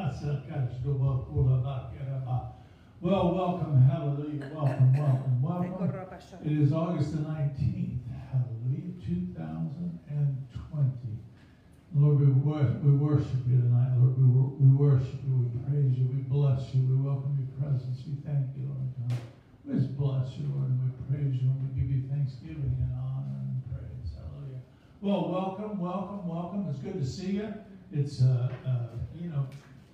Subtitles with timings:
[3.02, 5.70] Well, welcome, hallelujah, welcome, welcome, welcome.
[6.42, 7.98] It is August the 19th,
[8.30, 11.18] hallelujah, 2020.
[11.92, 14.16] Lord, we, we worship you tonight, Lord.
[14.16, 14.24] We,
[14.64, 18.02] we worship you, we praise you, we bless you, we welcome your presence.
[18.06, 19.18] We thank you, Lord God.
[19.66, 22.96] We just bless you, Lord, and we praise you, and we give you thanksgiving and
[22.96, 24.12] honor and praise.
[24.16, 24.62] Hallelujah.
[25.02, 26.66] Well, welcome, welcome, welcome.
[26.70, 27.52] It's good to see you.
[27.92, 29.44] It's, uh, uh, you know,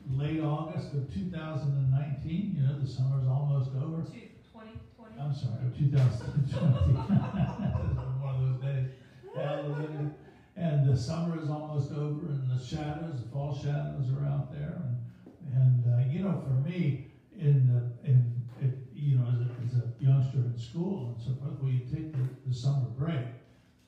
[0.09, 2.55] late August of 2019.
[2.57, 4.03] You know, the summer's almost over.
[4.03, 5.19] 2020?
[5.19, 6.93] I'm sorry, 2020.
[8.21, 8.87] one of those days.
[9.35, 10.13] Hallelujah.
[10.57, 14.83] And the summer is almost over, and the shadows, the fall shadows are out there.
[14.83, 19.51] And, and uh, you know, for me, in the, in it, you know, as a,
[19.67, 23.27] as a youngster in school and so forth, where you take the, the summer break,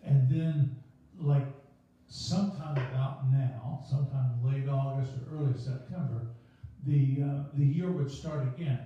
[0.02, 0.76] and then
[1.18, 1.46] like
[2.18, 6.24] sometime about now, sometime late August or early September,
[6.84, 8.78] the uh, the year would start again.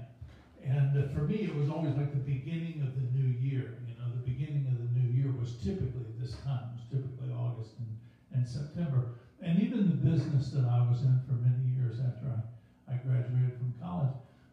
[0.62, 3.74] And uh, for me, it was always like the beginning of the new year.
[3.84, 6.68] You know, the beginning of the new year was typically this time.
[6.70, 7.96] Was typically August and,
[8.32, 9.04] and September.
[9.40, 13.54] And even the business that I was in for many years after I, I graduated
[13.54, 14.12] from college,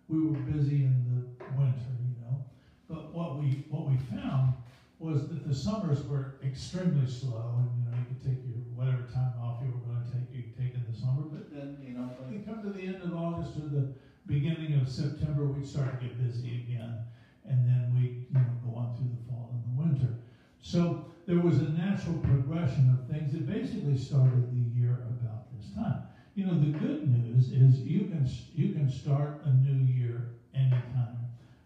[0.09, 2.39] we were busy in the winter, you know.
[2.87, 4.55] But what we what we found
[4.99, 8.41] was that the summers were extremely slow, and you know you could take
[8.79, 11.27] whatever time off you were going to take, you take in the summer.
[11.27, 13.91] But then you know when you come to the end of August or the
[14.25, 16.95] beginning of September, we start to get busy again,
[17.43, 20.15] and then we you know go on through the fall and the winter.
[20.61, 25.69] So there was a natural progression of things that basically started the year about this
[25.75, 25.99] time.
[26.35, 31.19] You know the good news is you can you can start a new year anytime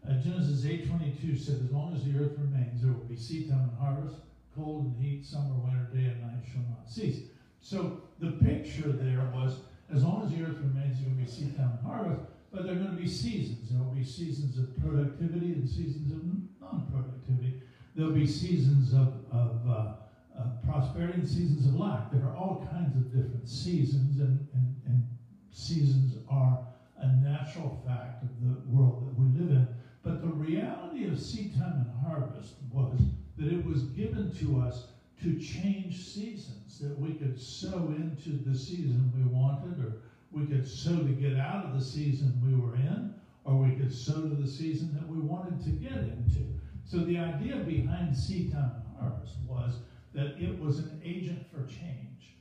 [0.08, 3.69] uh, Genesis 8.22 said, As long as the earth remains, there will be seed time
[3.69, 4.17] and harvest,
[4.56, 7.22] cold and heat, summer, winter, day and night shall not cease.
[7.59, 9.59] So the picture there was,
[9.94, 12.74] as long as the earth remains, there will be seed time and harvest, but there
[12.74, 13.70] are going to be seasons.
[13.70, 16.24] There will be seasons of productivity and seasons of
[16.62, 17.62] non-productivity.
[17.96, 19.94] There will be seasons of, of uh,
[20.38, 22.12] uh, prosperity and seasons of lack.
[22.12, 25.08] There are all kinds of different seasons, and, and, and
[25.52, 26.59] seasons are
[26.97, 29.68] a natural fact of the world that we live in.
[30.03, 33.00] But the reality of seed time and harvest was
[33.44, 34.88] that it was given to us
[35.22, 39.94] to change seasons, that we could sow into the season we wanted, or
[40.31, 43.94] we could sow to get out of the season we were in, or we could
[43.94, 46.46] sow to the season that we wanted to get into.
[46.86, 49.80] So the idea behind seed time and harvest was
[50.14, 52.36] that it was an agent for change.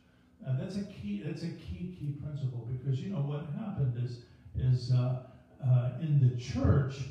[0.46, 1.22] Uh, that's a key.
[1.24, 4.22] That's a key key principle because you know what happened is
[4.56, 5.22] is uh,
[5.64, 7.02] uh, in the church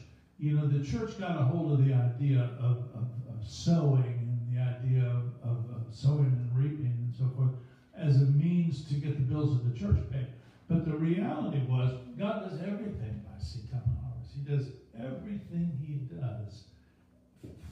[0.42, 3.06] you know, the church got a hold of the idea of, of
[3.46, 7.52] sowing and the idea of, of, of, sowing and reaping and so forth
[7.96, 10.28] as a means to get the bills of the church paid.
[10.68, 14.34] But the reality was, God does everything by seed time and harvest.
[14.34, 16.64] He does everything He does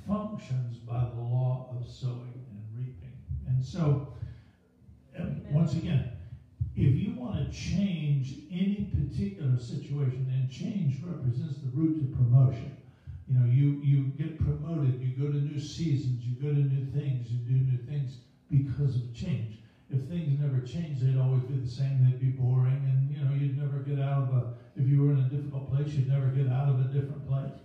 [0.08, 3.14] functions by the law of sowing and reaping.
[3.48, 4.14] And so,
[5.18, 6.12] um, and once again,
[6.76, 12.76] if you want to change any particular situation, and change represents the route to promotion.
[13.28, 14.29] You know, you, you get
[15.60, 19.60] new seasons, you go to new things, you do new things because of change.
[19.90, 23.34] If things never change, they'd always be the same, they'd be boring, and you know,
[23.34, 26.28] you'd never get out of a, if you were in a difficult place, you'd never
[26.28, 27.60] get out of a different place.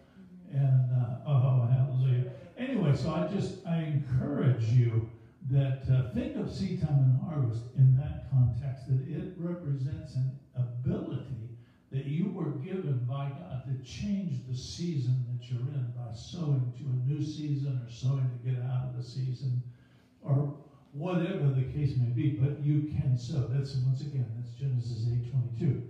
[0.50, 2.32] And, uh, oh, hallelujah.
[2.58, 5.08] Anyway, so I just, I encourage you
[5.50, 10.32] that uh, think of seed time and harvest in that context, that it represents an
[10.56, 11.58] ability
[11.92, 16.72] that you were given by God to change the season that you're in by sowing
[16.78, 19.62] to a new season or sowing to get out of the season
[20.22, 20.54] or
[20.92, 23.48] whatever the case may be, but you can sow.
[23.50, 25.06] That's once again, that's Genesis
[25.58, 25.82] 8:22.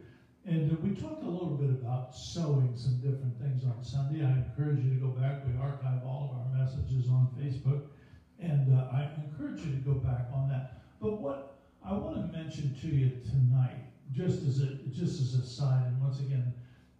[0.47, 4.25] And uh, we talked a little bit about sowing some different things on Sunday.
[4.25, 5.47] I encourage you to go back.
[5.47, 7.83] We archive all of our messages on Facebook.
[8.41, 10.83] And uh, I encourage you to go back on that.
[11.01, 15.47] But what I want to mention to you tonight, just as a just as a
[15.47, 16.53] side, and once again,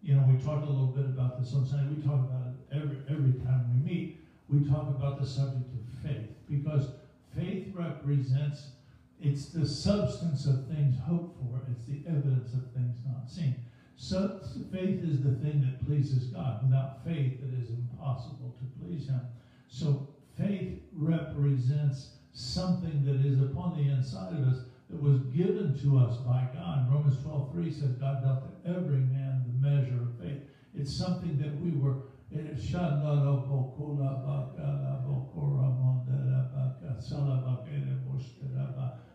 [0.05, 1.95] you know, we talked a little bit about this on Sunday.
[1.95, 4.21] We talk about every every time we meet.
[4.47, 6.89] We talk about the subject of faith because
[7.35, 8.69] faith represents
[9.21, 11.61] it's the substance of things hoped for.
[11.71, 13.55] It's the evidence of things not seen.
[13.95, 14.41] So
[14.71, 16.63] faith is the thing that pleases God.
[16.63, 19.21] Without faith, it is impossible to please Him.
[19.67, 25.97] So faith represents something that is upon the inside of us that was given to
[25.97, 26.91] us by God.
[26.91, 30.41] Romans 12, 3 says, God dealt to every man the measure of faith.
[30.77, 31.95] It's something that we were.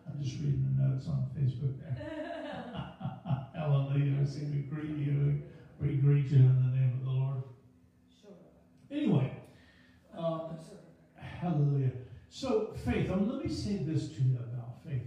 [0.07, 1.97] I'm just reading the notes on Facebook there.
[3.55, 4.19] Hallelujah.
[4.21, 5.43] I say we greet you.
[5.81, 7.43] We greet you in the name of the Lord.
[8.21, 8.33] Sure.
[8.91, 9.33] Anyway,
[10.17, 10.59] um,
[11.17, 11.93] hallelujah.
[12.29, 13.11] So faith.
[13.11, 15.03] Um, let me say this to you about faith.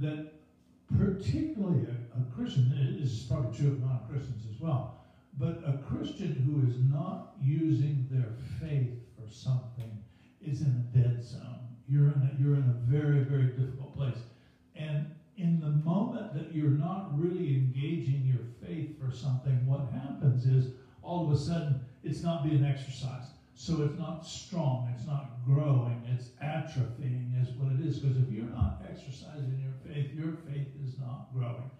[0.00, 0.32] That
[0.96, 2.70] particularly a, a Christian,
[3.00, 5.03] this is probably true of non-Christians as well,
[5.38, 9.98] but a Christian who is not using their faith for something
[10.40, 11.58] is in a dead zone.
[11.88, 14.18] You're in a, you're in a very, very difficult place.
[14.76, 20.46] And in the moment that you're not really engaging your faith for something, what happens
[20.46, 20.72] is
[21.02, 23.30] all of a sudden it's not being exercised.
[23.56, 27.98] So it's not strong, it's not growing, it's atrophying, is what it is.
[27.98, 31.70] Because if you're not exercising your faith, your faith is not growing.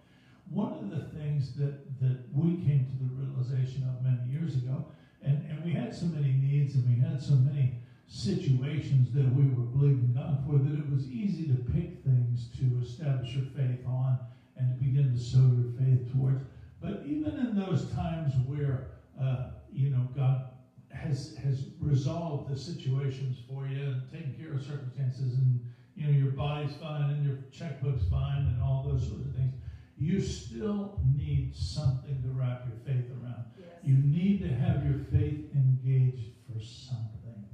[0.49, 4.85] One of the things that, that we came to the realization of many years ago,
[5.23, 9.43] and, and we had so many needs and we had so many situations that we
[9.43, 13.85] were believing God for that it was easy to pick things to establish your faith
[13.87, 14.19] on
[14.57, 16.43] and to begin to sow your faith towards.
[16.81, 20.49] But even in those times where, uh, you know, God
[20.91, 25.59] has has resolved the situations for you and taken care of circumstances and
[25.95, 29.53] you know your body's fine and your checkbook's fine and all those sorts of things
[29.97, 33.45] you still need something to wrap your faith around.
[33.57, 33.67] Yes.
[33.83, 37.45] you need to have your faith engaged for something.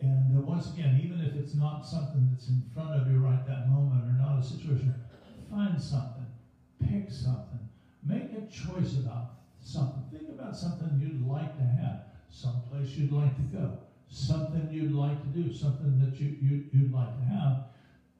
[0.00, 3.46] And uh, once again even if it's not something that's in front of you right
[3.46, 4.94] that moment or not a situation
[5.54, 6.26] find something.
[6.80, 7.68] Pick something.
[8.04, 10.02] Make a choice about something.
[10.10, 12.00] Think about something you'd like to have.
[12.30, 13.78] Someplace you'd like to go,
[14.08, 17.66] something you'd like to do, something that you, you, you'd like to have,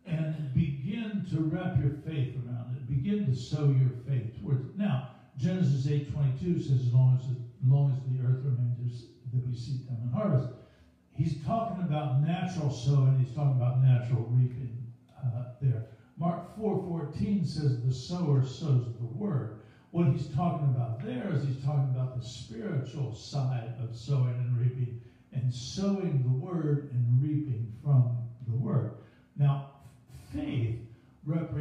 [0.07, 2.87] and begin to wrap your faith around it.
[2.89, 4.77] Begin to sow your faith towards it.
[4.77, 9.57] Now, Genesis 8.22 says, as long as, as long as the earth remains, there'll be
[9.57, 10.49] seed time and harvest.
[11.13, 13.19] He's talking about natural sowing.
[13.19, 14.93] He's talking about natural reaping
[15.25, 15.87] uh, there.
[16.17, 19.61] Mark 4.14 says the sower sows the word.
[19.91, 24.59] What he's talking about there is he's talking about the spiritual side of sowing and
[24.59, 25.01] reaping,
[25.33, 28.17] and sowing the word and reaping from
[28.49, 28.95] the word.
[29.37, 29.71] Now,
[30.33, 30.81] faith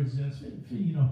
[0.03, 0.39] represents,
[0.69, 1.09] you know,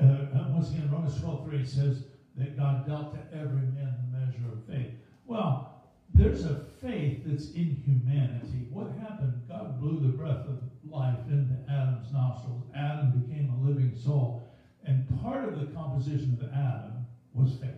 [0.00, 2.04] uh, uh once again, Romans 12 3 says
[2.36, 4.94] that God dealt to every man the measure of faith.
[5.26, 5.82] Well,
[6.14, 8.68] there's a faith that's in humanity.
[8.70, 9.42] What happened?
[9.48, 12.64] God blew the breath of life into Adam's nostrils.
[12.74, 14.54] Adam became a living soul.
[14.84, 17.70] And part of the composition of Adam was faith.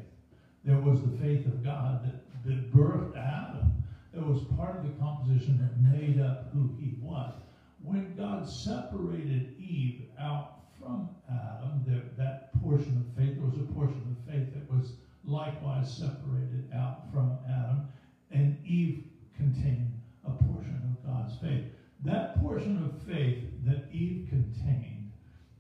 [0.65, 3.83] There was the faith of God that, that birthed Adam.
[4.13, 7.35] That was part of the composition that made up who he was.
[7.85, 11.85] When God separated Eve out from Adam,
[12.17, 14.97] that portion of faith, there was a portion of faith that was
[15.27, 17.89] likewise separated out from Adam,
[18.31, 19.05] and Eve
[19.37, 21.73] contained a portion of God's faith.
[22.05, 25.11] That portion of faith that Eve contained,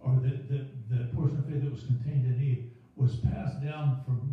[0.00, 4.03] or that, that the portion of faith that was contained in Eve was passed down
[4.06, 4.24] from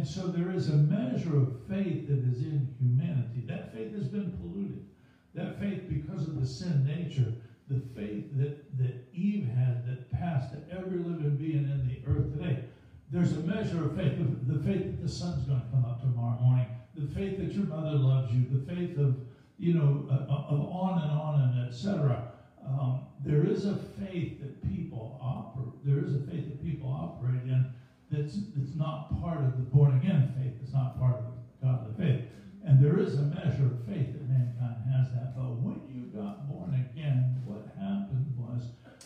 [0.00, 3.44] And so there is a measure of faith that is in humanity.
[3.46, 4.86] That faith has been polluted.
[5.34, 7.34] That faith, because of the sin nature,
[7.68, 12.32] the faith that, that Eve had that passed to every living being in the earth
[12.32, 12.64] today.
[13.10, 14.16] There's a measure of faith,
[14.46, 17.66] the faith that the sun's going to come up tomorrow morning, the faith that your
[17.66, 19.16] mother loves you, the faith of
[19.58, 22.32] you know, uh, uh, of on and on and etc.
[22.66, 25.74] Um, there is a faith that people operate.
[25.84, 27.70] There is a faith that people operate in
[28.10, 30.54] that's that's not part of the born again faith.
[30.62, 32.24] It's not part of the godly faith.
[32.64, 35.34] And there is a measure of faith that mankind has that.
[35.34, 38.62] But when you got born again, what happened was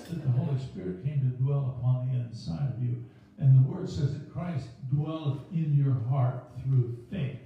[0.09, 3.05] that the Holy Spirit came to dwell upon the inside of you.
[3.39, 7.39] And the word says that Christ dwelleth in your heart through faith.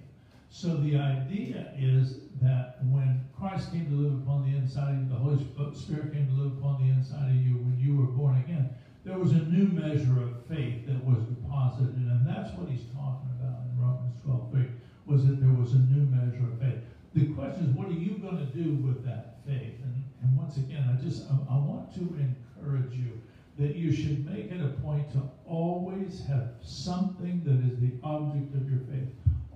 [0.50, 5.08] So the idea is that when Christ came to live upon the inside of you,
[5.08, 8.06] the Holy uh, Spirit came to live upon the inside of you when you were
[8.06, 8.70] born again,
[9.04, 11.96] there was a new measure of faith that was deposited.
[11.96, 14.66] And that's what he's talking about in Romans 12 3,
[15.06, 16.82] was that there was a new measure of faith.
[17.14, 19.78] The question is, what are you going to do with that faith?
[19.82, 23.20] And, and once again, I just I, I want to encourage you
[23.58, 28.54] that you should make it a point to always have something that is the object
[28.54, 29.08] of your faith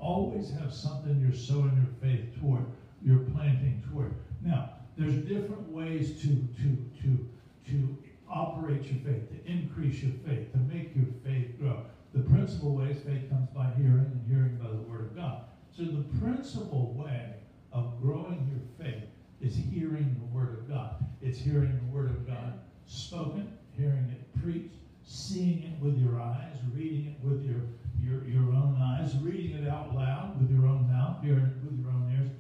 [0.03, 2.67] always have something you're sowing your faith toward,
[3.03, 4.13] you're planting toward.
[4.45, 7.29] Now, there's different ways to to to
[7.71, 11.85] to operate your faith, to increase your faith, to make your faith grow.
[12.15, 15.45] The principal way is faith comes by hearing, and hearing by the word of God.
[15.75, 17.35] So the principal way
[17.73, 19.05] of growing your faith
[19.41, 21.05] is hearing the word of God.
[21.23, 26.57] It's hearing the word of God spoken, hearing it preached, seeing it with your eyes,
[26.75, 27.63] reading it with your
[28.03, 31.79] your, your own eyes, reading it out loud with your own mouth, hearing it with
[31.79, 32.31] your own ears.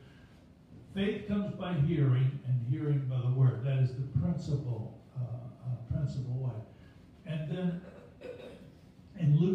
[0.92, 3.64] Faith comes by hearing, and hearing by the word.
[3.64, 5.20] That is the principal, uh,
[5.64, 5.76] uh,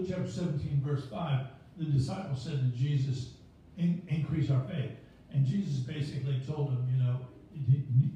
[0.08, 1.46] chapter 17, verse 5,
[1.78, 3.34] the disciples said to Jesus,
[3.78, 4.92] in, increase our faith.
[5.32, 7.20] And Jesus basically told them, you know,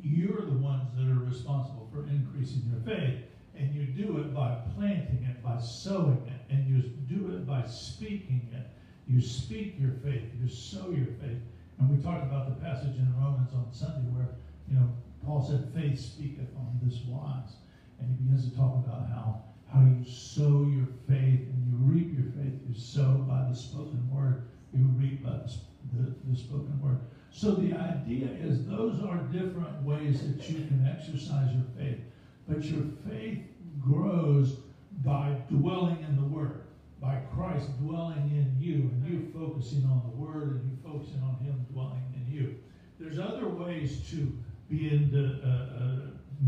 [0.02, 3.20] you're the ones that are responsible for increasing your faith.
[3.56, 6.82] And you do it by planting it, by sowing it, and you
[7.16, 8.68] do it by speaking it.
[9.08, 11.42] You speak your faith, you sow your faith.
[11.80, 14.30] And we talked about the passage in Romans on Sunday where,
[14.70, 14.90] you know,
[15.26, 17.58] Paul said, faith speaketh on this wise.
[18.00, 22.14] And he begins to talk about how, how you sow your faith and you reap
[22.14, 22.60] your faith.
[22.68, 25.52] You sow by the spoken word, you reap by the,
[25.94, 27.00] the, the spoken word.
[27.32, 32.00] So the idea is those are different ways that you can exercise your faith.
[32.48, 33.44] But your faith
[33.80, 34.58] grows
[35.04, 36.64] by dwelling in the Word,
[37.00, 41.38] by Christ dwelling in you, and you focusing on the Word and you focusing on
[41.38, 42.56] Him dwelling in you.
[43.00, 44.38] There's other ways to
[44.70, 46.00] begin to uh, uh,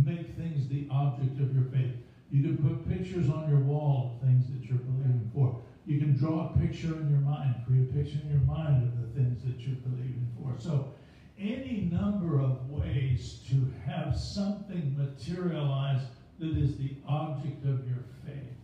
[0.05, 1.95] make things the object of your faith.
[2.33, 5.61] You can put pictures on your wall of things that you're believing for.
[5.85, 8.99] You can draw a picture in your mind, create a picture in your mind of
[8.99, 10.59] the things that you're believing for.
[10.59, 10.95] So,
[11.37, 16.01] any number of ways to have something materialize
[16.39, 18.57] that is the object of your faith.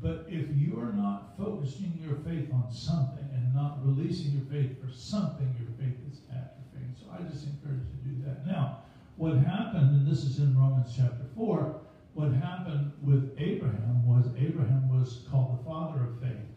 [0.00, 4.92] But if you're not focusing your faith on something and not releasing your faith for
[4.92, 6.94] something, your faith is atrophying.
[6.94, 8.46] So I just encourage you to do that.
[8.46, 8.82] Now,
[9.16, 11.80] what happened, and this is in Romans chapter 4,
[12.14, 16.48] what happened with Abraham was Abraham was called the father of faith.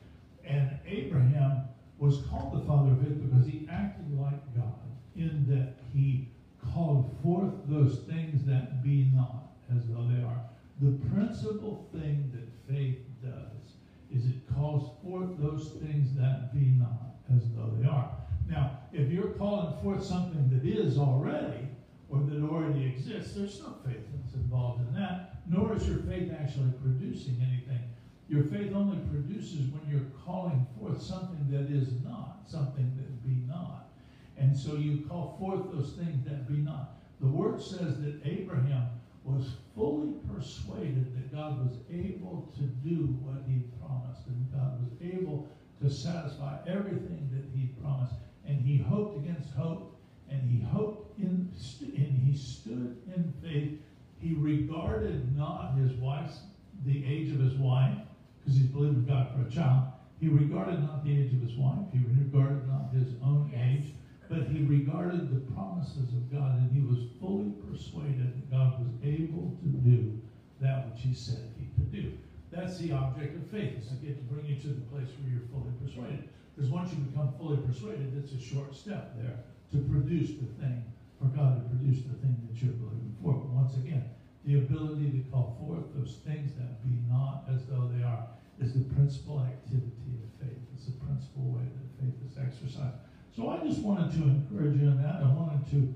[0.44, 1.64] And Abraham
[1.98, 4.74] was called the father of faith because he acted like God
[5.16, 6.30] in that he
[6.74, 10.42] called forth those things that be not as though they are.
[10.82, 13.76] The principal thing that faith does
[14.12, 18.12] is it calls forth those things that be not as though they are.
[18.50, 21.68] Now, if you're calling forth something that is already,
[22.10, 26.32] or that already exists, there's no faith that's involved in that, nor is your faith
[26.40, 27.82] actually producing anything.
[28.28, 33.46] Your faith only produces when you're calling forth something that is not, something that be
[33.48, 33.90] not.
[34.38, 36.96] And so you call forth those things that be not.
[37.22, 38.90] The word says that Abraham
[39.24, 44.92] was fully persuaded that God was able to do what he promised, and God was
[45.02, 45.48] able
[45.82, 48.16] to satisfy everything that he promised.
[48.48, 50.00] And he hoped against hope,
[50.30, 53.80] and he hoped in, and he stood in faith.
[54.20, 56.40] He regarded not his wife's,
[56.86, 57.98] the age of his wife,
[58.40, 59.88] because he's believing God for a child.
[60.20, 61.80] He regarded not the age of his wife.
[61.92, 63.94] He regarded not his own age,
[64.30, 68.94] but he regarded the promises of God, and he was fully persuaded that God was
[69.04, 70.22] able to do
[70.62, 72.14] that which he said he could do.
[72.52, 75.32] That's the object of faith, is to get to bring you to the place where
[75.32, 76.30] you're fully persuaded.
[76.56, 80.84] Because once you become fully persuaded, it's a short step there to produce the thing,
[81.20, 83.34] for God to produce the thing that you're believing for.
[83.34, 84.04] But once again,
[84.46, 88.28] the ability to call forth those things that be not as though they are
[88.60, 90.60] is the principal activity of faith.
[90.74, 92.96] It's the principal way that faith is exercised.
[93.36, 95.22] So I just wanted to encourage you in that.
[95.24, 95.94] I wanted to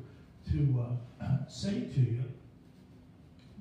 [0.51, 0.85] to
[1.21, 2.23] uh, say to you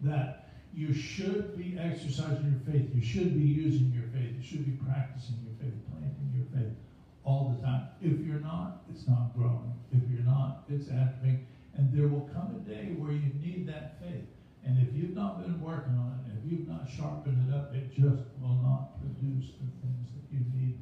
[0.02, 2.88] that you should be exercising your faith.
[2.94, 4.36] You should be using your faith.
[4.36, 6.76] You should be practicing your faith, planting your faith
[7.24, 7.88] all the time.
[8.00, 9.72] If you're not, it's not growing.
[9.92, 11.44] If you're not, it's atrophying.
[11.74, 14.26] And there will come a day where you need that faith.
[14.64, 17.90] And if you've not been working on it, if you've not sharpened it up, it
[17.90, 20.78] just will not produce the things that you need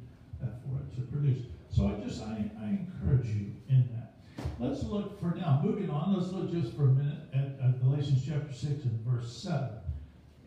[0.67, 1.43] for it to produce.
[1.69, 4.13] So I just, I, I encourage you in that.
[4.59, 8.23] Let's look for now, moving on, let's look just for a minute at, at Galatians
[8.25, 9.69] chapter 6 and verse 7.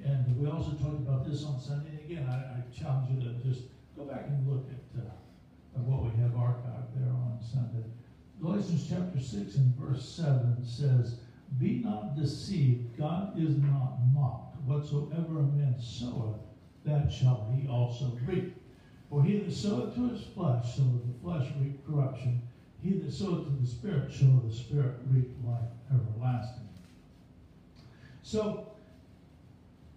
[0.04, 1.90] And we also talked about this on Sunday.
[1.90, 3.66] And again, I, I challenge you to just
[3.96, 5.10] go back and look at, uh,
[5.76, 7.84] at what we have archived there on Sunday.
[8.40, 11.16] Galatians chapter 6 and verse 7 says,
[11.58, 14.56] Be not deceived, God is not mocked.
[14.64, 16.36] Whatsoever a man soweth,
[16.84, 18.56] that shall he also reap.
[19.10, 22.40] For he that soweth to his flesh shall of the flesh reap corruption.
[22.82, 26.68] He that soweth to the Spirit shall of the Spirit reap life everlasting.
[28.22, 28.68] So,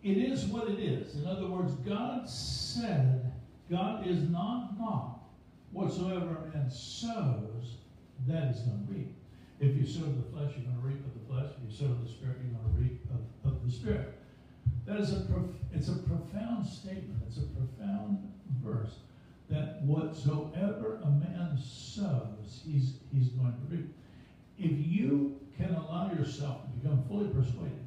[0.03, 1.15] it is what it is.
[1.15, 3.32] In other words, God said,
[3.70, 5.12] God is not mocked.
[5.74, 7.77] Whatsoever a man sows,
[8.27, 9.15] that is going to reap.
[9.60, 11.51] If you sow the flesh, you're going to reap of the flesh.
[11.58, 14.20] If you sow the Spirit, you're going to reap of, of the Spirit.
[14.86, 17.22] That is a prof- it's a profound statement.
[17.27, 18.98] It's a profound verse
[19.50, 23.94] that whatsoever a man sows, he's, he's going to reap.
[24.58, 27.80] If you can allow yourself to become fully persuaded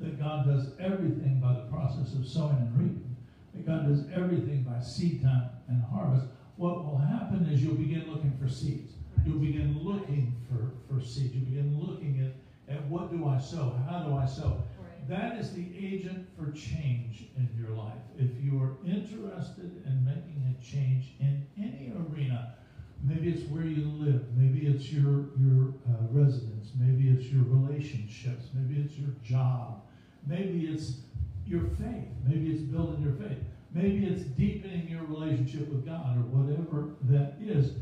[0.00, 3.11] that God does everything by the process of sowing and reaping,
[3.54, 8.10] that God does everything by seed time and harvest, what will happen is you'll begin
[8.10, 8.92] looking for seeds.
[9.24, 11.34] You'll begin looking for, for seeds.
[11.34, 12.20] You begin looking
[12.68, 13.78] at, at what do I sow?
[13.88, 14.62] How do I sow?
[15.08, 17.92] that is the agent for change in your life.
[18.18, 22.54] If you are interested in making a change in any arena,
[23.02, 28.46] maybe it's where you live, maybe it's your your uh, residence, maybe it's your relationships,
[28.54, 29.82] maybe it's your job,
[30.26, 31.00] maybe it's
[31.46, 33.38] your faith, maybe it's building your faith,
[33.72, 37.72] maybe it's deepening your relationship with God, or whatever that is.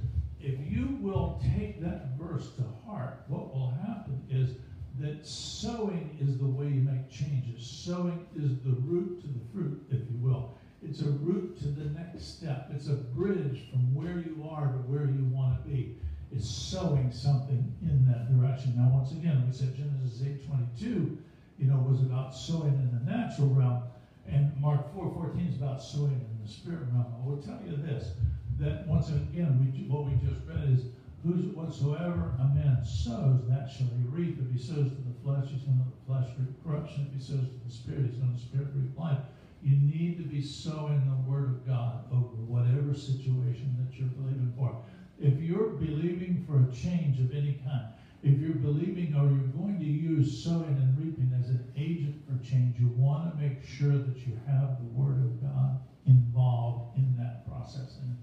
[0.40, 4.57] If you will take that verse to heart, what will happen is
[4.99, 7.67] that sowing is the way you make changes.
[7.67, 10.57] Sowing is the root to the fruit, if you will.
[10.83, 12.71] It's a route to the next step.
[12.75, 15.97] It's a bridge from where you are to where you want to be.
[16.33, 18.75] It's sowing something in that direction.
[18.76, 21.19] Now, once again, we said Genesis 8:22,
[21.61, 23.83] you know, was about sowing in the natural realm,
[24.26, 27.07] and Mark 4:14 is about sowing in the spirit realm.
[27.23, 28.14] I will tell you this:
[28.59, 30.87] that once again, we what we just read is
[31.23, 34.38] Who's whatsoever a man sows, that shall he reap.
[34.40, 37.09] If he sows to the flesh, he's going to the flesh reap corruption.
[37.09, 39.19] If he sows to the spirit, he's going to the spirit reap life.
[39.62, 44.55] You need to be sowing the word of God over whatever situation that you're believing
[44.57, 44.81] for.
[45.19, 49.79] If you're believing for a change of any kind, if you're believing or you're going
[49.79, 53.93] to use sowing and reaping as an agent for change, you want to make sure
[53.93, 57.99] that you have the word of God involved in that process.
[58.03, 58.17] And,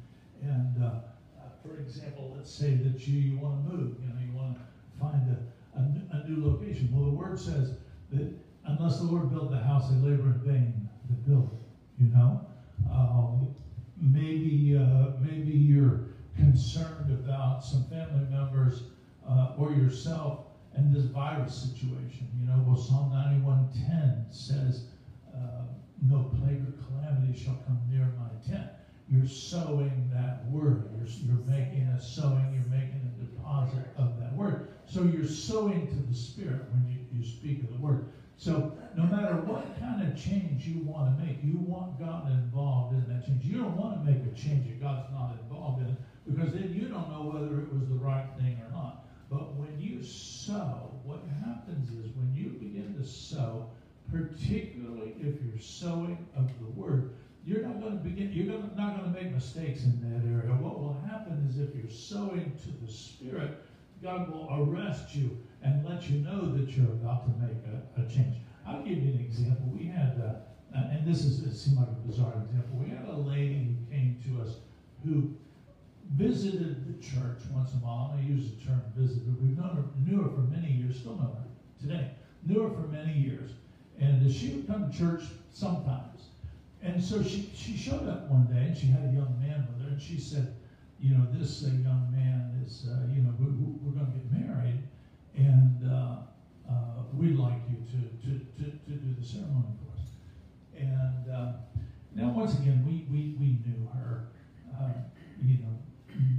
[0.52, 1.00] and uh,
[1.64, 4.62] for example, let's say that you, you want to move, you know, you want to
[5.00, 6.90] find a, a, a, new location.
[6.92, 7.74] Well, the word says
[8.12, 8.34] that
[8.66, 12.46] unless the Lord build the house, they labor in vain to build it, you know.
[12.92, 13.56] Um,
[14.00, 18.84] maybe, uh, maybe you're concerned about some family members
[19.28, 22.30] uh, or yourself and this virus situation.
[22.40, 24.86] You know, well, Psalm 91.10 says,
[25.36, 25.64] uh,
[26.02, 28.70] no plague or calamity shall come near my tent
[29.10, 30.90] you're sowing that word.
[30.98, 34.68] You're, you're making a sowing, you're making a deposit of that word.
[34.86, 38.10] So you're sowing to the Spirit when you, you speak of the word.
[38.36, 42.96] So no matter what kind of change you want to make, you want God involved
[42.96, 43.46] in that change.
[43.46, 46.90] You don't want to make a change that God's not involved in because then you
[46.90, 48.67] don't know whether it was the right thing or.
[49.30, 53.70] But when you sow, what happens is when you begin to sow,
[54.12, 57.14] particularly if you're sowing of the word,
[57.46, 60.52] you're not going to begin, you're gonna, not going to make mistakes in that area.
[60.56, 63.64] What will happen is if you're sowing to the Spirit,
[64.02, 68.10] God will arrest you and let you know that you're about to make a, a
[68.10, 68.38] change.
[68.66, 69.70] I'll give you an example.
[69.74, 72.80] We had, uh, and this is, it seemed like a bizarre example.
[72.80, 74.58] We had a lady who came to us
[75.06, 75.34] who
[76.12, 78.16] visited the church once in a while.
[78.18, 79.42] I use the term visited.
[79.42, 81.48] We've known her, knew her for many years, still know her
[81.80, 82.12] today.
[82.46, 83.52] Knew her for many years.
[84.00, 86.28] And she would come to church sometimes.
[86.82, 89.84] And so she, she showed up one day and she had a young man with
[89.84, 90.56] her and she said,
[91.00, 93.48] you know, this uh, young man is, uh, you know, we,
[93.82, 94.80] we're going to get married
[95.36, 96.18] and uh,
[96.70, 100.08] uh, we'd like you to, to, to, to, do the ceremony for us.
[100.78, 101.52] And uh,
[102.16, 104.30] now, once again, we, we, we knew her,
[104.80, 104.90] uh,
[105.44, 105.78] you know,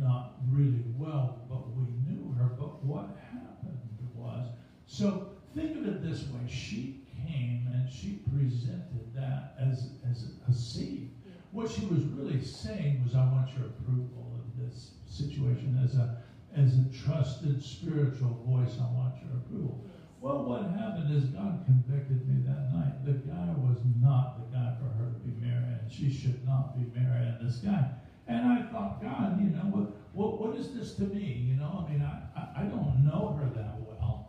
[0.00, 2.50] not really well, but we knew her.
[2.58, 3.78] But what happened
[4.14, 4.48] was,
[4.86, 6.40] so think of it this way.
[6.48, 11.12] She came and she presented that as, as a seed.
[11.52, 16.22] What she was really saying was, I want your approval of this situation as a
[16.56, 18.76] as a trusted spiritual voice.
[18.80, 19.84] I want your approval.
[20.20, 23.04] Well, what happened is God convicted me that night.
[23.04, 25.78] The guy was not the guy for her to be marrying.
[25.88, 27.90] She should not be marrying this guy.
[28.28, 31.48] And I thought, God, you know, what, what, what is this to me?
[31.48, 34.28] You know, I mean, I, I, don't know her that well.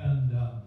[0.00, 0.62] And uh,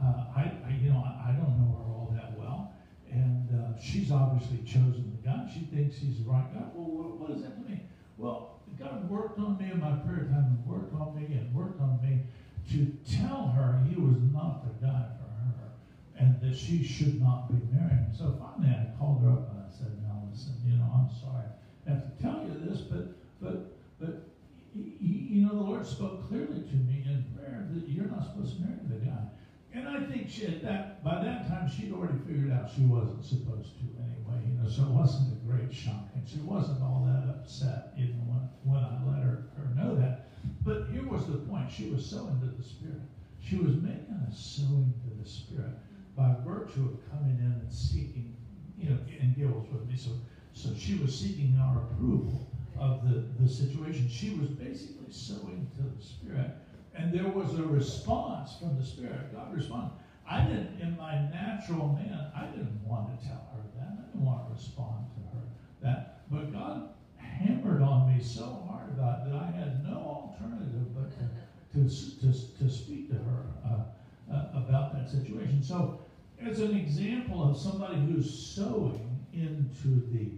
[0.00, 2.72] uh, I, I, you know, I, I, don't know her all that well.
[3.10, 5.50] And uh, she's obviously chosen the guy.
[5.52, 6.62] She thinks he's the right guy.
[6.74, 7.88] Well, what, what does that mean?
[8.16, 11.80] Well, God worked on me in my prayer time and worked on me and worked
[11.80, 12.22] on me
[12.70, 15.74] to tell her he was not the guy for her
[16.18, 18.06] and that she should not be marrying.
[18.06, 18.14] him.
[18.16, 21.50] So finally I called her up and I said, now listen, you know, I'm sorry.
[21.88, 24.28] Have to tell you this, but, but, but,
[24.74, 28.62] you know, the Lord spoke clearly to me in prayer that you're not supposed to
[28.62, 29.24] marry the guy.
[29.72, 33.24] And I think she had that by that time she'd already figured out she wasn't
[33.24, 36.08] supposed to anyway, you know, so it wasn't a great shock.
[36.14, 40.28] And she wasn't all that upset, know, when, when I let her, her know that.
[40.64, 41.70] But here was the point.
[41.70, 43.00] She was sowing to the Spirit.
[43.40, 45.72] She was making a sowing to the Spirit
[46.16, 48.36] by virtue of coming in and seeking,
[48.76, 50.10] you know, and was with me, so
[50.52, 54.08] so she was seeking our approval of the, the situation.
[54.08, 56.50] She was basically sowing to the Spirit
[56.98, 59.32] and there was a response from the Spirit.
[59.32, 59.92] God responded.
[60.28, 63.98] I didn't, in my natural man, I didn't want to tell her that.
[63.98, 65.44] I didn't want to respond to her
[65.82, 66.28] that.
[66.30, 71.12] But God hammered on me so hard about it that I had no alternative but
[71.12, 71.88] to, to,
[72.20, 75.62] to, to speak to her uh, uh, about that situation.
[75.62, 76.00] So,
[76.44, 80.30] as an example of somebody who's sowing into the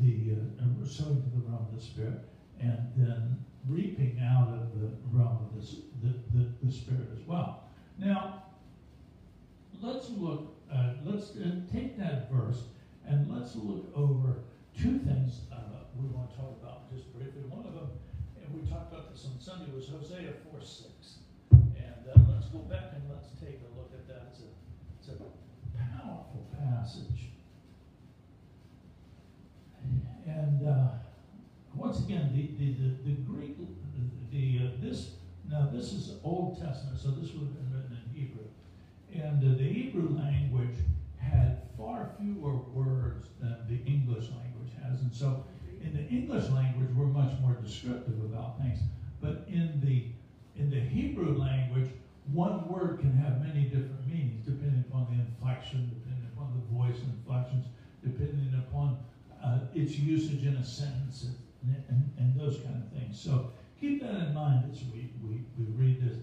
[0.00, 2.20] the uh, sowing to the realm of the spirit,
[2.60, 7.64] and then reaping out of the realm of the, the, the spirit as well.
[7.98, 8.42] Now,
[9.80, 10.56] let's look.
[10.72, 12.62] Uh, let's uh, take that verse
[13.06, 14.40] and let's look over
[14.72, 17.42] two things uh, we want to talk about just briefly.
[17.48, 17.90] One of them,
[18.40, 20.88] and we talked about this on Sunday, was Hosea 4 6.
[21.52, 24.32] And uh, let's go back and let's take a look at that.
[24.32, 24.50] It's a,
[24.96, 25.20] it's a
[25.76, 27.28] powerful passage.
[30.26, 30.88] And uh,
[31.74, 33.56] once again, the, the, the, the Greek,
[34.30, 35.12] the, uh, this,
[35.50, 38.44] now this is Old Testament, so this would have been written in Hebrew.
[39.14, 40.76] And uh, the Hebrew language
[41.18, 45.00] had far fewer words than the English language has.
[45.00, 45.44] And so
[45.82, 48.78] in the English language, we're much more descriptive about things.
[49.20, 50.06] But in the,
[50.60, 51.90] in the Hebrew language,
[52.32, 57.00] one word can have many different meanings depending upon the inflection, depending upon the voice
[57.02, 57.66] inflections,
[58.04, 58.98] depending upon
[59.44, 61.26] uh, its usage in a sentence
[61.62, 63.20] and, and, and, those kind of things.
[63.20, 63.50] So
[63.80, 66.18] keep that in mind as we, we, we read this.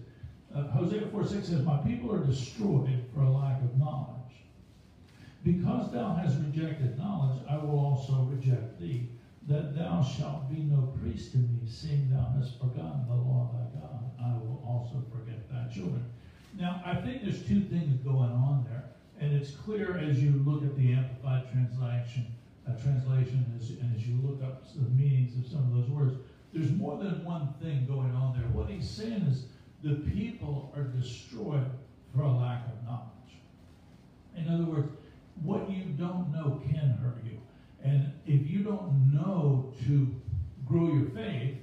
[0.54, 4.16] Uh, Hosea 4 6 says, My people are destroyed for a lack of knowledge.
[5.44, 9.08] Because thou hast rejected knowledge, I will also reject thee,
[9.48, 13.58] that thou shalt be no priest to me, seeing thou hast forgotten the law of
[13.58, 14.10] thy God.
[14.22, 16.04] I will also forget thy children.
[16.58, 18.84] Now, I think there's two things going on there,
[19.18, 22.26] and it's clear as you look at the Amplified translation,
[22.70, 26.14] uh, translation, as, and as you look up the meanings of some of those words.
[26.52, 28.48] There's more than one thing going on there.
[28.48, 29.44] What he's saying is
[29.82, 31.70] the people are destroyed
[32.14, 33.10] for a lack of knowledge.
[34.36, 34.88] In other words,
[35.42, 37.38] what you don't know can hurt you.
[37.82, 40.14] And if you don't know to
[40.66, 41.56] grow your faith,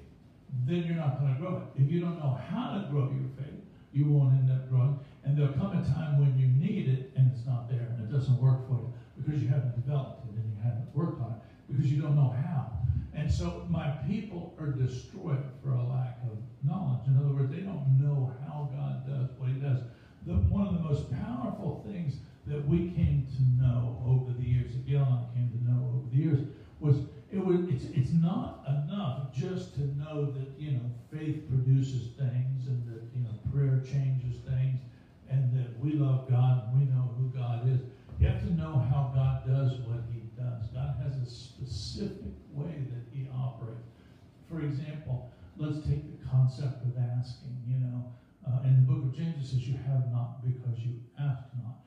[0.65, 1.83] then you're not going to grow it.
[1.83, 3.59] If you don't know how to grow your faith,
[3.93, 4.99] you won't end up growing.
[5.23, 8.11] And there'll come a time when you need it and it's not there and it
[8.11, 10.26] doesn't work for you because you haven't developed
[10.67, 12.71] haven't worked on it because you don't know how.
[13.13, 17.07] And so my people are destroyed for a lack of knowledge.
[17.07, 19.79] In other words, they don't know how God does what he does.
[20.25, 24.71] The, one of the most powerful things that we came to know over the years,
[24.71, 26.39] that Gail and I came to know over the years,
[26.79, 26.97] was
[27.31, 32.67] it was it's it's not enough just to know that you know faith produces things
[32.67, 34.79] and that you know prayer changes things
[35.29, 37.81] and that we love God and we know who God is.
[38.19, 40.67] You have to know how God does what He does.
[40.73, 43.91] God has a specific way that He operates.
[44.49, 47.59] For example, let's take the concept of asking.
[47.67, 48.13] You know,
[48.47, 48.85] uh, in
[49.47, 51.77] says, "You have not because you ask not."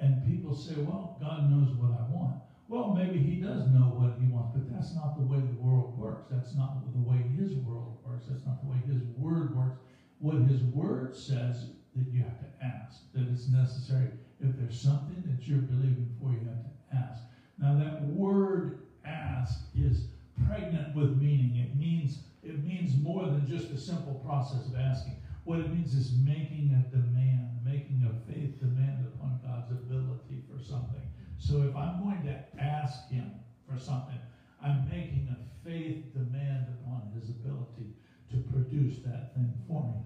[0.00, 2.40] And people say, well, God knows what I want.
[2.68, 5.98] Well, maybe he does know what he wants, but that's not the way the world
[5.98, 6.26] works.
[6.30, 8.26] That's not the way his world works.
[8.28, 9.80] That's not the way his word works.
[10.20, 14.10] What his word says that you have to ask, that it's necessary.
[14.40, 17.22] If there's something that you're believing for, you have to ask.
[17.58, 20.08] Now that word ask is
[20.46, 21.56] pregnant with meaning.
[21.56, 25.16] It means it means more than just a simple process of asking.
[25.48, 30.62] What it means is making a demand, making a faith demand upon God's ability for
[30.62, 31.00] something.
[31.38, 33.32] So if I'm going to ask Him
[33.66, 34.18] for something,
[34.62, 37.96] I'm making a faith demand upon His ability
[38.30, 40.04] to produce that thing for me.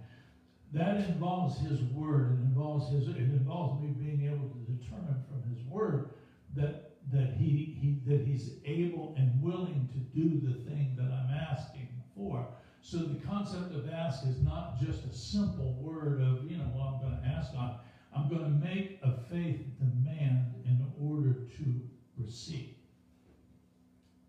[0.75, 2.39] That involves His Word.
[2.39, 3.09] It involves His.
[3.09, 6.11] It involves me being able to determine from His Word
[6.55, 11.35] that that He, he that He's able and willing to do the thing that I'm
[11.35, 11.82] asking.
[12.83, 17.01] So the concept of ask is not just a simple word of, you know, well,
[17.01, 17.79] I'm going to ask God.
[18.15, 21.81] I'm going to make a faith demand in order to
[22.19, 22.75] receive.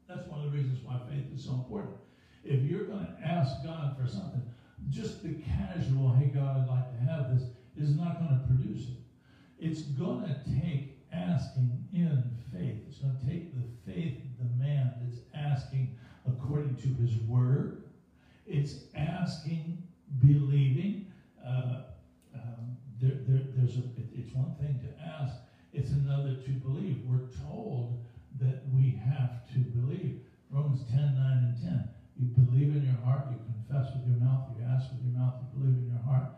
[0.08, 1.96] That's one of the reasons why faith is so important.
[2.44, 4.44] If you're going to ask God for something,
[4.89, 8.84] just the casual, hey, God, I'd like to have this, is not going to produce
[8.84, 8.98] it.
[9.58, 12.84] It's going to take asking in faith.
[12.88, 14.92] It's going to take the faith demand.
[15.08, 17.83] It's asking according to His Word
[18.45, 19.84] it's asking,
[20.19, 21.12] believing.
[21.43, 21.84] Uh,
[22.34, 25.36] um, there, there, there's a, it, it's one thing to ask,
[25.71, 27.06] it's another to believe.
[27.08, 28.03] We're told
[28.39, 30.21] that we have to believe.
[30.51, 31.89] Romans 10, 9, and 10.
[32.15, 35.34] You believe in your heart, you confess with your mouth, you ask with your mouth,
[35.41, 36.29] you believe in your heart.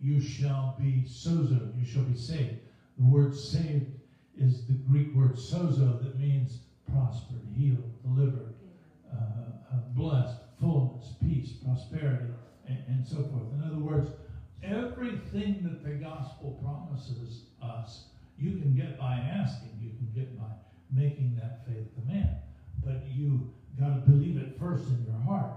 [0.00, 2.60] You shall be sozo, you shall be saved.
[2.98, 3.90] The word saved
[4.36, 6.58] is the Greek word sozo that means
[6.90, 8.54] prospered, healed, delivered,
[9.10, 9.16] uh,
[9.72, 12.32] uh, blessed, fullness, peace, prosperity,
[13.02, 13.52] and, so forth.
[13.52, 14.10] In other words,
[14.62, 18.04] everything that the gospel promises us,
[18.38, 20.50] you can get by asking, you can get by
[20.94, 22.30] making that faith demand.
[22.84, 25.52] But you got to believe it first in your heart,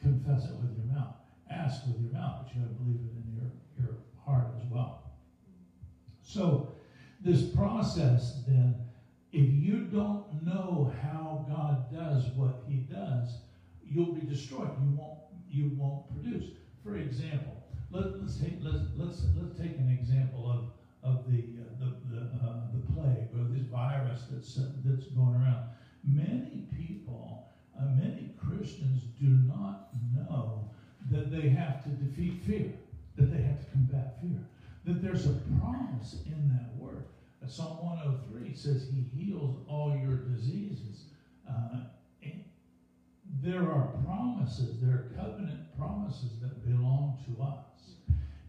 [0.00, 1.14] confess it with your mouth,
[1.50, 3.50] ask with your mouth, but you got to believe it in your,
[3.86, 5.10] your heart as well.
[6.22, 6.72] So,
[7.20, 8.74] this process, then,
[9.32, 13.38] if you don't know how God does what He does,
[13.84, 14.70] you'll be destroyed.
[14.80, 15.18] You won't.
[15.50, 16.50] You won't produce.
[16.82, 21.64] For example, let, us take let's let's let's take an example of of the uh,
[21.80, 25.68] the the, uh, the plague or this virus that's uh, that's going around.
[26.04, 30.70] Many people, uh, many Christians, do not know
[31.10, 32.72] that they have to defeat fear,
[33.16, 34.40] that they have to combat fear,
[34.84, 37.04] that there's a promise in that word.
[37.46, 41.06] Psalm 103 says he heals all your diseases.
[41.48, 41.87] Uh,
[43.42, 47.96] there are promises, there are covenant promises that belong to us.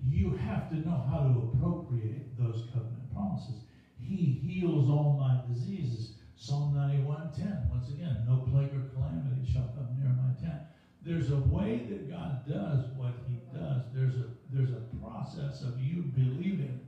[0.03, 3.65] You have to know how to appropriate those covenant promises.
[3.99, 6.19] He heals all my diseases.
[6.35, 7.69] Psalm 91:10.
[7.69, 10.61] Once again, no plague or calamity shall come near my tent.
[11.03, 13.83] There's a way that God does what He does.
[13.93, 16.79] There's a there's a process of you believing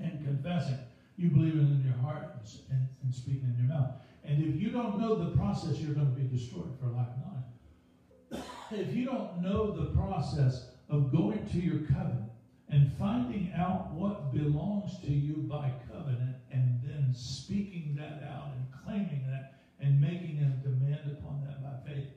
[0.00, 0.78] and confessing.
[1.16, 2.24] You believe it in your heart
[2.70, 3.90] and, and speaking in your mouth.
[4.24, 8.32] And if you don't know the process, you're going to be destroyed for lack of
[8.32, 8.44] knowledge.
[8.70, 12.30] if you don't know the process of going to your covenant
[12.68, 18.66] and finding out what belongs to you by covenant and then speaking that out and
[18.84, 22.08] claiming that and making a demand upon that by faith,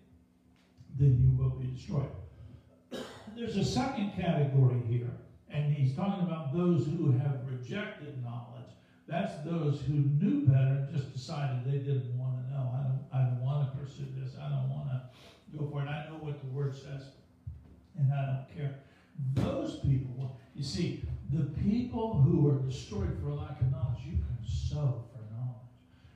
[0.99, 2.09] then you will be destroyed.
[3.35, 5.09] There's a second category here,
[5.49, 8.69] and he's talking about those who have rejected knowledge.
[9.07, 12.71] That's those who knew better just decided they didn't want to know.
[12.73, 14.35] I don't, I don't want to pursue this.
[14.41, 15.87] I don't want to go for it.
[15.87, 17.03] I know what the word says,
[17.97, 18.75] and I don't care.
[19.35, 24.37] Those people, you see, the people who are destroyed for lack of knowledge, you can
[24.45, 25.69] sow for knowledge.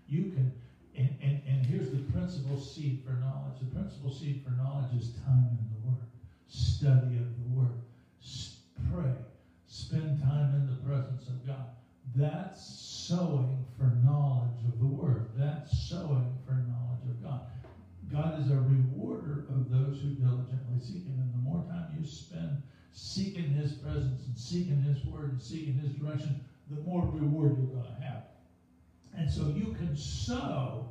[0.08, 0.52] You can,
[0.95, 3.60] and, and, and here's the principal seed for knowledge.
[3.60, 6.08] The principal seed for knowledge is time in the Word,
[6.47, 7.82] study of the Word,
[8.91, 9.13] pray,
[9.67, 11.77] spend time in the presence of God.
[12.15, 12.65] That's
[13.08, 15.30] sowing for knowledge of the Word.
[15.38, 17.41] That's sowing for knowledge of God.
[18.12, 21.20] God is a rewarder of those who diligently seek Him.
[21.20, 25.74] And the more time you spend seeking His presence and seeking His Word and seeking
[25.76, 28.24] His direction, the more reward you're going to have.
[29.15, 30.89] And so you can sow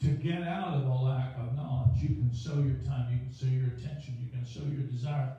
[0.00, 2.02] to get out of a lack of knowledge.
[2.02, 5.32] You can sow your time, you can sow your attention, you can sow your desire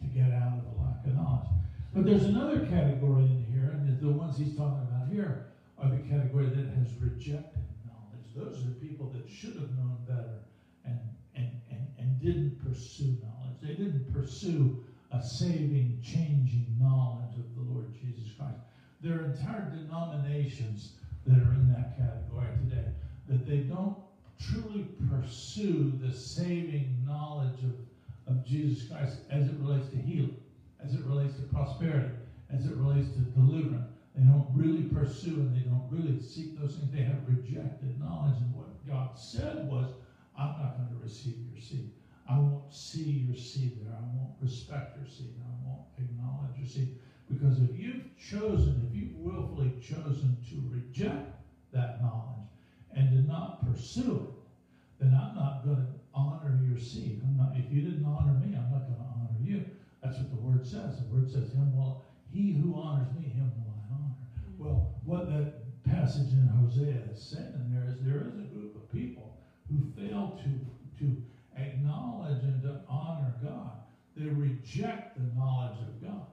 [0.00, 1.48] to get out of a lack of knowledge.
[1.94, 5.98] But there's another category in here, and the ones he's talking about here are the
[6.08, 8.32] category that has rejected knowledge.
[8.34, 10.40] Those are people that should have known better
[10.86, 10.98] and,
[11.36, 13.58] and, and, and didn't pursue knowledge.
[13.60, 18.60] They didn't pursue a saving, changing knowledge of the Lord Jesus Christ.
[19.02, 20.92] There are entire denominations
[21.26, 22.88] that are in that category today
[23.28, 23.96] that they don't
[24.40, 30.36] truly pursue the saving knowledge of, of Jesus Christ as it relates to healing
[30.84, 32.14] as it relates to prosperity,
[32.50, 33.88] as it relates to deliverance.
[34.14, 36.92] They don't really pursue and they don't really seek those things.
[36.92, 38.36] They have rejected knowledge.
[38.36, 39.90] And what God said was,
[40.38, 41.92] I'm not going to receive your seed.
[42.28, 43.94] I won't see your seed there.
[43.94, 45.34] I won't respect your seed.
[45.40, 46.98] I won't acknowledge your seed.
[47.30, 51.30] Because if you've chosen, if you've willfully chosen to reject
[51.72, 52.48] that knowledge
[52.94, 54.42] and to not pursue it,
[55.00, 57.22] then I'm not going to honor your seed.
[57.24, 58.71] I'm not, if you didn't honor me, I'm
[60.62, 61.02] word says.
[61.02, 64.14] The word says, "Him will he who honors me, him will I honor."
[64.48, 64.58] Mm.
[64.58, 68.90] Well, what that passage in Hosea is saying there is there is a group of
[68.92, 71.22] people who fail to to
[71.56, 73.72] acknowledge and to honor God.
[74.16, 76.26] They reject the knowledge of God.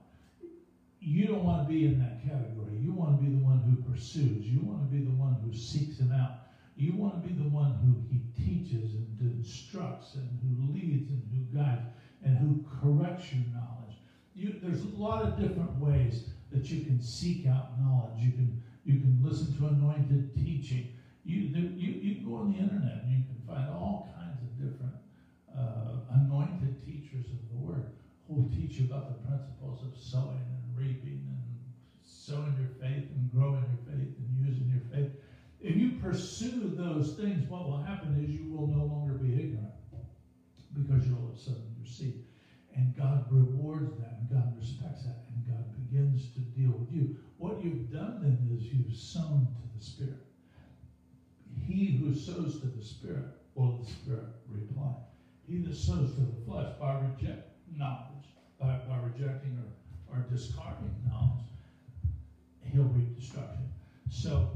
[1.00, 2.76] You don't want to be in that category.
[2.78, 4.46] You want to be the one who pursues.
[4.46, 6.42] You want to be the one who seeks him out.
[6.76, 11.22] You want to be the one who he teaches and instructs and who leads and
[11.32, 11.86] who guides
[12.22, 13.89] and who corrects your knowledge.
[14.40, 18.24] You, there's a lot of different ways that you can seek out knowledge.
[18.24, 20.96] You can you can listen to anointed teaching.
[21.24, 24.48] You you you can go on the internet and you can find all kinds of
[24.56, 24.96] different
[25.52, 27.92] uh, anointed teachers of the word
[28.28, 31.44] who teach you about the principles of sowing and reaping and
[32.00, 35.12] sowing your faith and growing your faith and using your faith.
[35.60, 39.74] If you pursue those things, what will happen is you will no longer be ignorant
[40.72, 42.24] because you'll have sown seed.
[42.74, 47.16] And God rewards that, and God respects that, and God begins to deal with you.
[47.38, 50.26] What you've done then is you've sown to the Spirit.
[51.66, 54.94] He who sows to the Spirit will the Spirit reply.
[55.46, 58.24] He that sows to the flesh by reject knowledge,
[58.58, 59.58] by, by rejecting
[60.10, 61.44] or, or discarding knowledge,
[62.62, 63.68] he'll reap destruction.
[64.08, 64.48] So,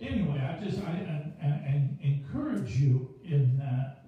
[0.00, 4.04] anyway, I just I, I, I encourage you in that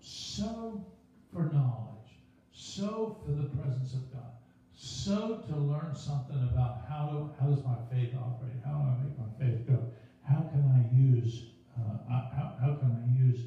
[0.00, 0.84] sow
[1.32, 2.20] for knowledge,
[2.52, 4.32] sow for the presence of God,
[4.74, 8.52] so to learn something about how do how does my faith operate?
[8.64, 9.82] How do I make my faith go?
[10.22, 13.44] How can I use uh, how, how can I use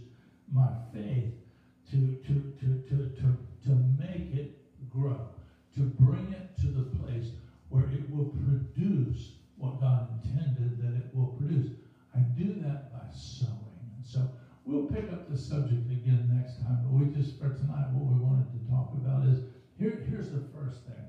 [0.48, 1.32] my faith
[1.92, 4.50] to to, to, to, to to make it
[4.90, 5.20] grow,
[5.76, 7.32] to bring it to the place
[7.70, 11.70] where it will produce what God intended that it will produce.
[12.14, 13.90] I do that by sowing.
[13.96, 14.30] And so
[14.66, 18.16] we'll pick up the subject again next time, but we just for tonight what we
[18.16, 19.40] wanted to talk about is
[19.78, 21.06] here, here's the first thing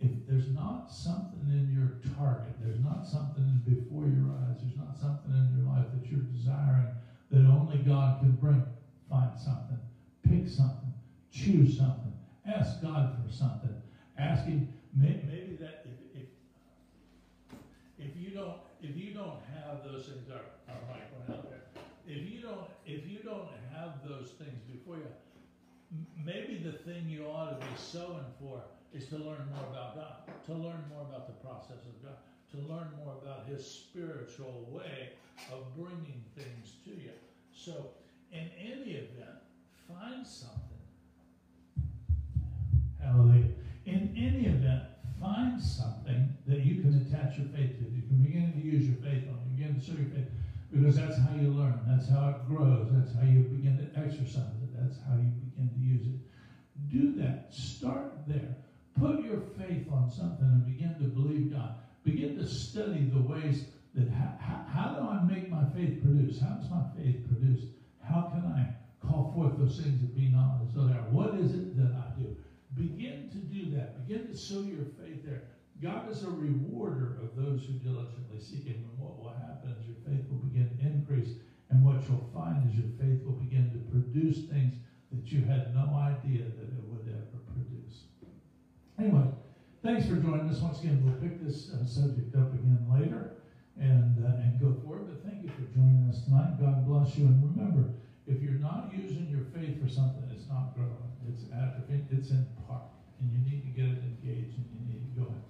[0.00, 0.48] if there's
[0.90, 5.66] something in your target, there's not something before your eyes, there's not something in your
[5.72, 6.86] life that you're desiring
[7.30, 8.62] that only God can bring,
[9.10, 9.78] find something,
[10.22, 10.92] pick something,
[11.30, 12.12] choose something,
[12.46, 13.74] ask God for something,
[14.18, 14.68] ask Him.
[14.94, 17.58] Maybe that if if,
[17.98, 21.82] if you don't if you don't have those things, are our mic out there.
[22.06, 25.08] If you don't if you don't have those things before you,
[26.24, 28.62] maybe the thing you ought to be sowing for
[28.96, 32.16] is to learn more about God, to learn more about the process of God,
[32.50, 35.10] to learn more about His spiritual way
[35.52, 37.12] of bringing things to you.
[37.52, 37.90] So,
[38.32, 39.38] in any event,
[39.86, 40.62] find something.
[43.02, 43.50] Hallelujah.
[43.84, 44.82] In any event,
[45.20, 47.84] find something that you can attach your faith to.
[47.94, 49.38] You can begin to use your faith on.
[49.44, 50.28] You begin to show your faith
[50.72, 51.78] because that's how you learn.
[51.86, 52.88] That's how it grows.
[52.90, 54.72] That's how you begin to exercise it.
[54.74, 56.18] That's how you begin to use it.
[56.90, 57.52] Do that.
[57.52, 58.56] Start there.
[58.98, 61.74] Put your faith on something and begin to believe God.
[62.04, 66.40] Begin to study the ways that how, how, do I make my faith produce?
[66.40, 67.64] How does my faith produce?
[68.02, 68.74] How can I
[69.06, 71.08] call forth those things that be not as though they are?
[71.10, 72.36] What is it that I do?
[72.74, 74.06] Begin to do that.
[74.06, 75.42] Begin to sow your faith there.
[76.10, 78.88] Is a rewarder of those who diligently seek Him.
[78.88, 81.36] And what will happen is your faith will begin to increase.
[81.68, 84.78] And what you'll find is your faith will begin to produce things
[85.10, 88.06] that you had no idea that it would ever produce.
[88.96, 89.28] Anyway,
[89.82, 90.62] thanks for joining us.
[90.62, 93.42] Once again, we'll pick this uh, subject up again later
[93.76, 95.10] and, uh, and go forward.
[95.10, 96.56] But thank you for joining us tonight.
[96.56, 97.26] God bless you.
[97.26, 97.92] And remember,
[98.30, 101.12] if you're not using your faith for something, it's not growing.
[101.28, 102.06] It's atrophying.
[102.14, 102.88] It's in part.
[103.20, 105.42] And you need to get it engaged and you need to go in.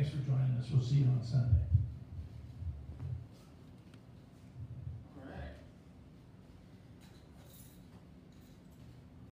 [0.00, 0.70] Thanks for joining us.
[0.72, 1.69] We'll see you on Sunday.